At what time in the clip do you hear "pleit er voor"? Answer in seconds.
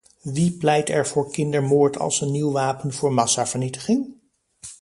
0.51-1.31